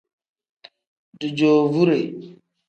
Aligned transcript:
Dijoovure. 1.19 1.99